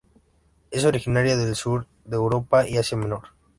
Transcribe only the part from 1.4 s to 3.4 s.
sur de Europa y Asia Menor.